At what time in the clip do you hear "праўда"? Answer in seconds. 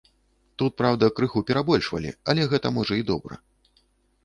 0.81-1.09